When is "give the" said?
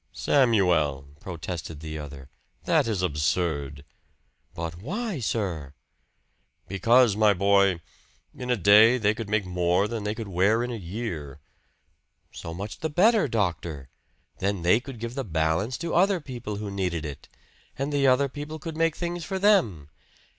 14.99-15.23